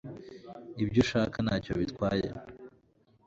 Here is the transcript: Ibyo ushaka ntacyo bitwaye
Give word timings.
Ibyo 0.83 0.99
ushaka 1.03 1.37
ntacyo 1.45 1.71
bitwaye 1.79 2.27